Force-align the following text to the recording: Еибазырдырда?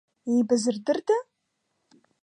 Еибазырдырда? 0.31 1.15